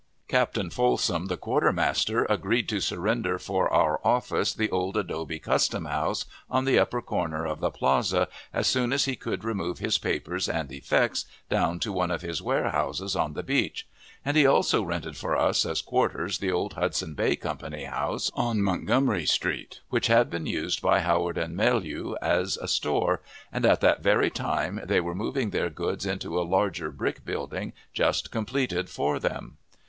Captain 0.27 0.71
Folsom, 0.71 1.27
the 1.27 1.37
quartermaster, 1.37 2.25
agreed 2.27 2.67
to 2.67 2.81
surrender 2.81 3.37
for 3.37 3.69
our 3.71 3.99
office 4.03 4.51
the 4.51 4.71
old 4.71 4.97
adobe 4.97 5.37
custom 5.37 5.85
house, 5.85 6.25
on 6.49 6.65
the 6.65 6.79
upper 6.79 7.03
corner 7.03 7.45
of 7.45 7.59
the 7.59 7.69
plaza, 7.69 8.27
as 8.51 8.65
soon 8.65 8.91
as 8.93 9.05
he 9.05 9.15
could 9.15 9.43
remove 9.43 9.77
his 9.77 9.99
papers 9.99 10.49
and 10.49 10.71
effects 10.71 11.25
down 11.51 11.77
to 11.77 11.91
one 11.93 12.09
of 12.09 12.23
his 12.23 12.41
warehouses 12.41 13.15
on 13.15 13.33
the 13.33 13.43
beach; 13.43 13.87
and 14.25 14.35
he 14.35 14.43
also 14.43 14.81
rented 14.81 15.15
for 15.15 15.37
us 15.37 15.67
as 15.67 15.83
quarters 15.83 16.39
the 16.39 16.51
old 16.51 16.73
Hudson 16.73 17.13
Bay 17.13 17.35
Company 17.35 17.83
house 17.83 18.31
on 18.33 18.63
Montgomery 18.63 19.27
Street, 19.27 19.81
which 19.89 20.07
had 20.07 20.31
been 20.31 20.47
used 20.47 20.81
by 20.81 21.01
Howard 21.01 21.35
& 21.35 21.37
Mellua 21.55 22.17
as 22.23 22.57
a 22.57 22.67
store, 22.67 23.21
and 23.51 23.63
at 23.67 23.81
that 23.81 24.01
very 24.01 24.31
time 24.31 24.81
they 24.83 24.99
were 24.99 25.13
moving 25.13 25.51
their 25.51 25.69
goods 25.69 26.07
into 26.07 26.41
a 26.41 26.41
larger 26.41 26.89
brick 26.89 27.23
building 27.23 27.73
just 27.93 28.31
completed 28.31 28.89
for 28.89 29.19
them. 29.19 29.57